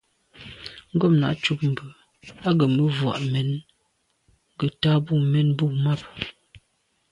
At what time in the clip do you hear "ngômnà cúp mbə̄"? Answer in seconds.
0.93-1.87